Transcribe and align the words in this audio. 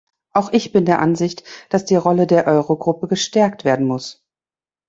Auch 0.33 0.51
ich 0.51 0.71
bin 0.71 0.85
der 0.85 0.97
Ansicht, 0.99 1.43
dass 1.69 1.85
die 1.85 1.95
Rolle 1.95 2.25
der 2.25 2.47
Eurogruppe 2.47 3.07
gestärkt 3.07 3.63
werden 3.65 3.85
muss. 3.85 4.25